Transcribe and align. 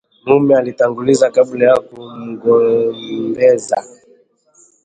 Mume 0.25 0.55
alitanguliza 0.55 1.31
kabla 1.31 1.65
ya 1.65 1.75
kumgombeza 1.79 3.83